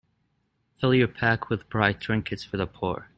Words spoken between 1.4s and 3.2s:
with bright trinkets for the poor.